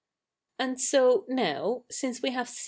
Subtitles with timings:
[0.01, 0.03] ^
[0.57, 2.59] And so 7tow, since we have see?